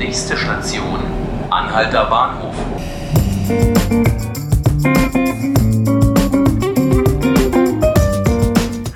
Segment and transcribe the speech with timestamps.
[0.00, 0.98] Nächste Station,
[1.50, 2.54] Anhalter Bahnhof.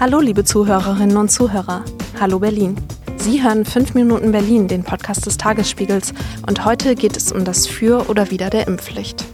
[0.00, 1.84] Hallo liebe Zuhörerinnen und Zuhörer.
[2.18, 2.78] Hallo Berlin.
[3.18, 6.14] Sie hören 5 Minuten Berlin, den Podcast des Tagesspiegels.
[6.46, 9.26] Und heute geht es um das Für oder Wider der Impfpflicht.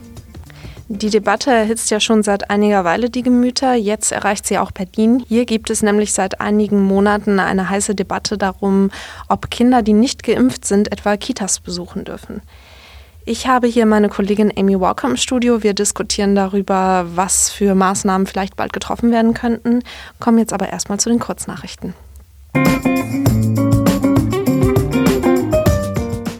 [0.93, 3.75] Die Debatte erhitzt ja schon seit einiger Weile die Gemüter.
[3.75, 5.23] Jetzt erreicht sie auch Berlin.
[5.25, 8.91] Hier gibt es nämlich seit einigen Monaten eine heiße Debatte darum,
[9.29, 12.41] ob Kinder, die nicht geimpft sind, etwa Kitas besuchen dürfen.
[13.23, 15.63] Ich habe hier meine Kollegin Amy Walker im Studio.
[15.63, 19.83] Wir diskutieren darüber, was für Maßnahmen vielleicht bald getroffen werden könnten.
[20.19, 21.93] Kommen jetzt aber erstmal zu den Kurznachrichten.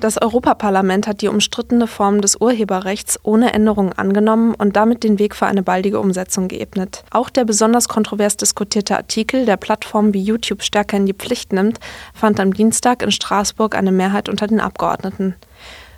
[0.01, 5.35] Das Europaparlament hat die umstrittene Form des Urheberrechts ohne Änderung angenommen und damit den Weg
[5.35, 7.03] für eine baldige Umsetzung geebnet.
[7.11, 11.79] Auch der besonders kontrovers diskutierte Artikel, der Plattformen wie YouTube stärker in die Pflicht nimmt,
[12.15, 15.35] fand am Dienstag in Straßburg eine Mehrheit unter den Abgeordneten.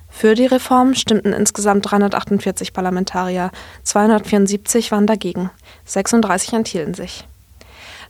[0.10, 3.52] Für die Reform stimmten insgesamt 348 Parlamentarier,
[3.84, 5.50] 274 waren dagegen,
[5.86, 7.26] 36 enthielten sich.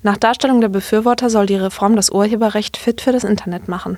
[0.06, 3.98] Nach Darstellung der Befürworter soll die Reform das Urheberrecht fit für das Internet machen.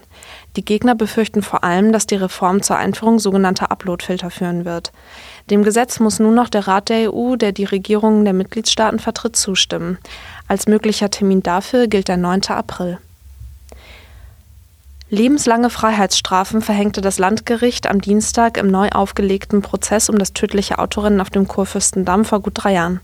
[0.56, 4.92] Die Gegner befürchten vor allem, dass die Reform zur Einführung sogenannter Uploadfilter führen wird.
[5.50, 9.36] Dem Gesetz muss nun noch der Rat der EU, der die Regierungen der Mitgliedstaaten vertritt,
[9.36, 9.97] zustimmen.
[10.47, 12.42] Als möglicher Termin dafür gilt der 9.
[12.50, 13.00] April.
[15.09, 21.22] Lebenslange Freiheitsstrafen verhängte das Landgericht am Dienstag im neu aufgelegten Prozess um das tödliche Autorennen
[21.22, 23.02] auf dem Kurfürstendamm vor gut drei Jahren.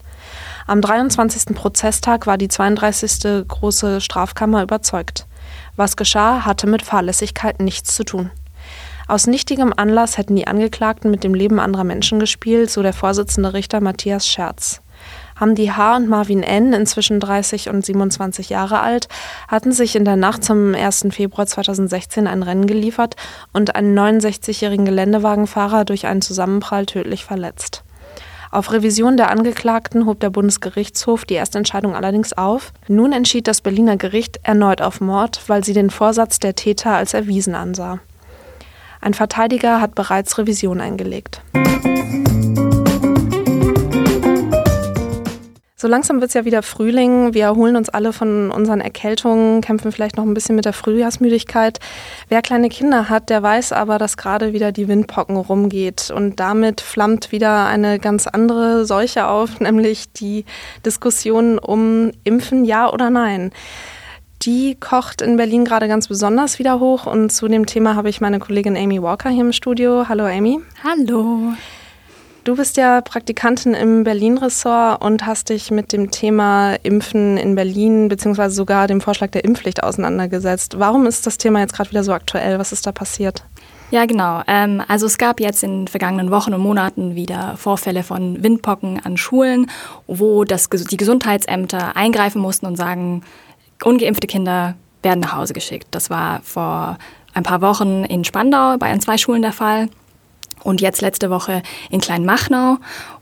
[0.67, 1.55] Am 23.
[1.55, 3.47] Prozesstag war die 32.
[3.47, 5.25] große Strafkammer überzeugt.
[5.75, 8.31] Was geschah, hatte mit Fahrlässigkeit nichts zu tun.
[9.07, 13.53] Aus nichtigem Anlass hätten die Angeklagten mit dem Leben anderer Menschen gespielt, so der Vorsitzende
[13.53, 14.81] Richter Matthias Scherz.
[15.39, 15.95] Hamdi H.
[15.95, 19.07] und Marvin N., inzwischen 30 und 27 Jahre alt,
[19.47, 21.07] hatten sich in der Nacht zum 1.
[21.09, 23.15] Februar 2016 ein Rennen geliefert
[23.51, 27.83] und einen 69-jährigen Geländewagenfahrer durch einen Zusammenprall tödlich verletzt.
[28.51, 32.73] Auf Revision der Angeklagten hob der Bundesgerichtshof die Erstentscheidung allerdings auf.
[32.89, 37.13] Nun entschied das Berliner Gericht erneut auf Mord, weil sie den Vorsatz der Täter als
[37.13, 37.99] erwiesen ansah.
[38.99, 41.41] Ein Verteidiger hat bereits Revision eingelegt.
[45.81, 47.33] So langsam wird es ja wieder Frühling.
[47.33, 51.79] Wir erholen uns alle von unseren Erkältungen, kämpfen vielleicht noch ein bisschen mit der Frühjahrsmüdigkeit.
[52.29, 56.11] Wer kleine Kinder hat, der weiß aber, dass gerade wieder die Windpocken rumgeht.
[56.15, 60.45] Und damit flammt wieder eine ganz andere Seuche auf, nämlich die
[60.85, 63.49] Diskussion um Impfen, ja oder nein.
[64.43, 67.07] Die kocht in Berlin gerade ganz besonders wieder hoch.
[67.07, 70.07] Und zu dem Thema habe ich meine Kollegin Amy Walker hier im Studio.
[70.07, 70.59] Hallo Amy.
[70.83, 71.53] Hallo.
[72.43, 78.07] Du bist ja Praktikantin im Berlin-Ressort und hast dich mit dem Thema Impfen in Berlin
[78.07, 80.79] beziehungsweise sogar dem Vorschlag der Impfpflicht auseinandergesetzt.
[80.79, 82.57] Warum ist das Thema jetzt gerade wieder so aktuell?
[82.57, 83.43] Was ist da passiert?
[83.91, 84.41] Ja, genau.
[84.47, 88.99] Ähm, also es gab jetzt in den vergangenen Wochen und Monaten wieder Vorfälle von Windpocken
[89.05, 89.69] an Schulen,
[90.07, 93.21] wo das, die Gesundheitsämter eingreifen mussten und sagen,
[93.83, 95.89] ungeimpfte Kinder werden nach Hause geschickt.
[95.91, 96.97] Das war vor
[97.35, 99.89] ein paar Wochen in Spandau bei zwei Schulen der Fall
[100.63, 102.77] und jetzt letzte Woche in Kleinmachnau.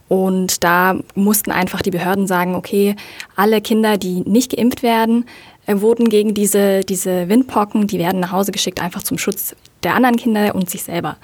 [0.08, 2.96] Und da mussten einfach die Behörden sagen, okay,
[3.36, 5.24] alle Kinder, die nicht geimpft werden,
[5.66, 9.94] äh, wurden gegen diese, diese Windpocken, die werden nach Hause geschickt, einfach zum Schutz der
[9.94, 11.16] anderen Kinder und sich selber.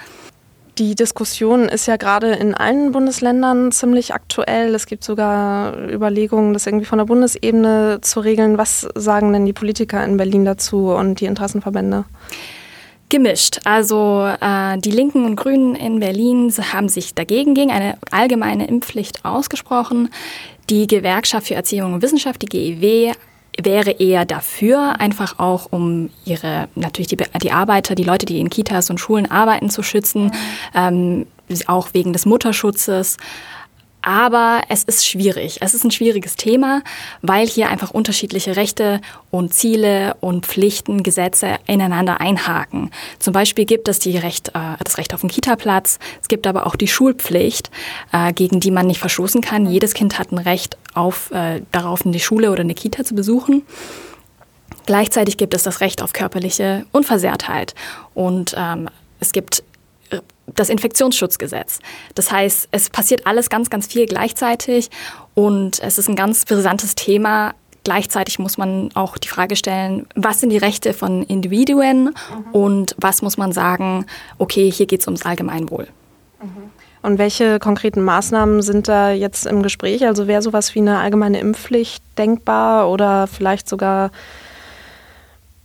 [0.78, 4.74] Die Diskussion ist ja gerade in allen Bundesländern ziemlich aktuell.
[4.74, 8.58] Es gibt sogar Überlegungen, das irgendwie von der Bundesebene zu regeln.
[8.58, 12.04] Was sagen denn die Politiker in Berlin dazu und die Interessenverbände?
[13.08, 13.60] Gemischt.
[13.64, 19.24] Also äh, die Linken und Grünen in Berlin haben sich dagegen gegen eine allgemeine Impfpflicht
[19.24, 20.10] ausgesprochen.
[20.70, 23.12] Die Gewerkschaft für Erziehung und Wissenschaft, die GEW,
[23.62, 28.50] wäre eher dafür, einfach auch um ihre, natürlich die, die Arbeiter, die Leute, die in
[28.50, 30.32] Kitas und Schulen arbeiten, zu schützen,
[30.74, 31.26] ähm,
[31.66, 33.16] auch wegen des Mutterschutzes.
[34.06, 35.58] Aber es ist schwierig.
[35.62, 36.84] Es ist ein schwieriges Thema,
[37.22, 39.00] weil hier einfach unterschiedliche Rechte
[39.32, 42.92] und Ziele und Pflichten, Gesetze ineinander einhaken.
[43.18, 45.98] Zum Beispiel gibt es die Recht, äh, das Recht auf einen Kita-Platz.
[46.22, 47.72] Es gibt aber auch die Schulpflicht,
[48.12, 49.66] äh, gegen die man nicht verstoßen kann.
[49.66, 53.62] Jedes Kind hat ein Recht auf, äh, darauf, eine Schule oder eine Kita zu besuchen.
[54.86, 57.74] Gleichzeitig gibt es das Recht auf körperliche Unversehrtheit.
[58.14, 58.88] Und ähm,
[59.18, 59.64] es gibt
[60.46, 61.80] das Infektionsschutzgesetz.
[62.14, 64.90] Das heißt, es passiert alles ganz, ganz viel gleichzeitig
[65.34, 67.54] und es ist ein ganz brisantes Thema.
[67.84, 72.12] Gleichzeitig muss man auch die Frage stellen, was sind die Rechte von Individuen mhm.
[72.52, 74.06] und was muss man sagen,
[74.38, 75.86] okay, hier geht es ums Allgemeinwohl.
[76.42, 76.70] Mhm.
[77.02, 80.04] Und welche konkreten Maßnahmen sind da jetzt im Gespräch?
[80.04, 84.10] Also wäre sowas wie eine allgemeine Impfpflicht denkbar oder vielleicht sogar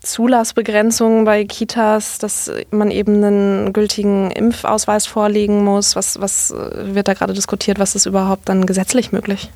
[0.02, 5.96] Zulassbegrenzungen bei Kitas, dass man eben einen gültigen Impfausweis vorlegen muss?
[5.96, 7.80] Was, was äh, wird da gerade diskutiert?
[7.80, 9.52] Was ist überhaupt dann gesetzlich möglich?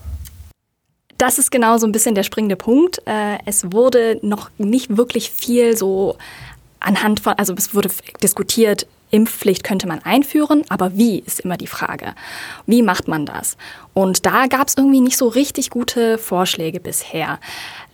[1.17, 3.01] Das ist genau so ein bisschen der springende Punkt.
[3.05, 6.17] Äh, es wurde noch nicht wirklich viel so
[6.79, 7.89] anhand von, also es wurde
[8.21, 12.13] diskutiert, Impfpflicht könnte man einführen, aber wie ist immer die Frage.
[12.65, 13.55] Wie macht man das?
[13.93, 17.39] Und da gab es irgendwie nicht so richtig gute Vorschläge bisher.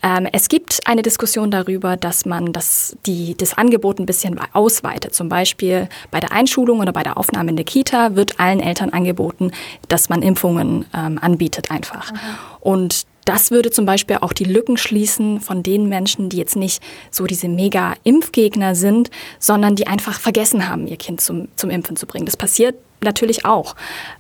[0.03, 5.13] Ähm, es gibt eine Diskussion darüber, dass man das, die, das Angebot ein bisschen ausweitet.
[5.13, 8.89] Zum Beispiel bei der Einschulung oder bei der Aufnahme in der Kita wird allen Eltern
[8.89, 9.51] angeboten,
[9.87, 12.11] dass man Impfungen ähm, anbietet einfach.
[12.11, 12.17] Mhm.
[12.61, 16.81] Und das würde zum Beispiel auch die Lücken schließen von den Menschen, die jetzt nicht
[17.11, 21.95] so diese mega Impfgegner sind, sondern die einfach vergessen haben, ihr Kind zum, zum Impfen
[21.95, 22.25] zu bringen.
[22.25, 23.75] Das passiert natürlich auch.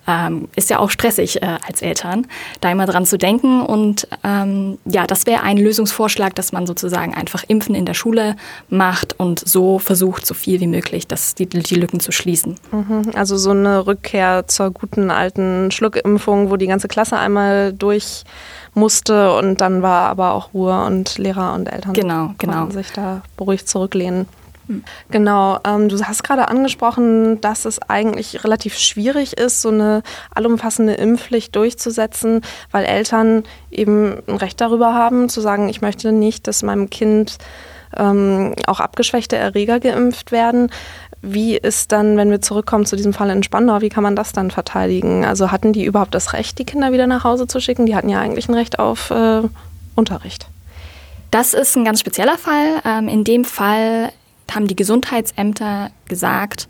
[0.07, 2.27] Ähm, ist ja auch stressig äh, als Eltern,
[2.59, 3.61] da immer dran zu denken.
[3.61, 8.35] Und ähm, ja, das wäre ein Lösungsvorschlag, dass man sozusagen einfach Impfen in der Schule
[8.69, 12.55] macht und so versucht, so viel wie möglich das, die, die Lücken zu schließen.
[12.71, 13.11] Mhm.
[13.13, 18.23] Also so eine Rückkehr zur guten alten Schluckimpfung, wo die ganze Klasse einmal durch
[18.73, 22.69] musste und dann war aber auch Ruhe und Lehrer und Eltern genau, genau.
[22.69, 24.27] sich da beruhigt zurücklehnen.
[25.09, 30.03] Genau, ähm, du hast gerade angesprochen, dass es eigentlich relativ schwierig ist, so eine
[30.33, 32.41] allumfassende Impfpflicht durchzusetzen,
[32.71, 37.37] weil Eltern eben ein Recht darüber haben, zu sagen, ich möchte nicht, dass meinem Kind
[37.97, 40.69] ähm, auch abgeschwächte Erreger geimpft werden.
[41.21, 44.31] Wie ist dann, wenn wir zurückkommen zu diesem Fall in Spandau, wie kann man das
[44.31, 45.23] dann verteidigen?
[45.23, 47.85] Also hatten die überhaupt das Recht, die Kinder wieder nach Hause zu schicken?
[47.85, 49.41] Die hatten ja eigentlich ein Recht auf äh,
[49.95, 50.47] Unterricht.
[51.29, 52.81] Das ist ein ganz spezieller Fall.
[52.85, 54.11] Ähm, in dem Fall
[54.55, 56.67] haben die Gesundheitsämter gesagt,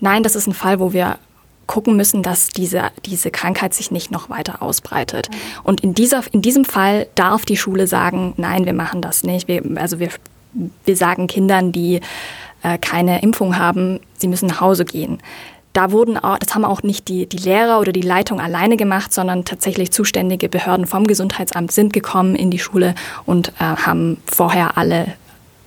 [0.00, 1.18] nein, das ist ein Fall, wo wir
[1.66, 5.28] gucken müssen, dass diese, diese Krankheit sich nicht noch weiter ausbreitet.
[5.62, 9.48] Und in, dieser, in diesem Fall darf die Schule sagen, nein, wir machen das nicht.
[9.48, 10.10] Wir, also wir,
[10.84, 12.00] wir sagen Kindern, die
[12.62, 15.18] äh, keine Impfung haben, sie müssen nach Hause gehen.
[15.72, 19.12] Da wurden auch, das haben auch nicht die, die Lehrer oder die Leitung alleine gemacht,
[19.12, 22.94] sondern tatsächlich zuständige Behörden vom Gesundheitsamt sind gekommen in die Schule
[23.26, 25.14] und äh, haben vorher alle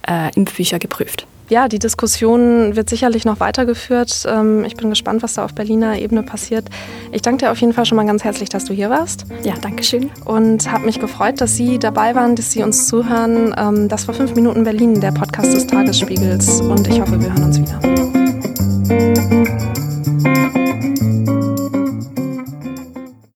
[0.08, 1.28] äh, Impfbücher geprüft.
[1.50, 4.26] Ja, die Diskussion wird sicherlich noch weitergeführt.
[4.28, 6.66] Ähm, ich bin gespannt, was da auf Berliner Ebene passiert.
[7.12, 9.26] Ich danke dir auf jeden Fall schon mal ganz herzlich, dass du hier warst.
[9.44, 10.12] Ja, danke schön.
[10.26, 13.56] Und habe mich gefreut, dass Sie dabei waren, dass Sie uns zuhören.
[13.58, 16.60] Ähm, das war 5 Minuten Berlin, der Podcast des Tagesspiegels.
[16.62, 18.17] Und ich hoffe, wir hören uns wieder.